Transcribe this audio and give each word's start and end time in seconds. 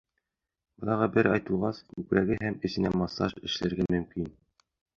Балаға 0.85 1.07
бер 1.17 1.29
ай 1.33 1.43
тулғас, 1.49 1.83
күкрәге 1.93 2.39
һәм 2.47 2.59
эсенә 2.71 2.95
массаж 3.03 3.39
эшләргә 3.51 3.89
мөмкин. 3.97 4.31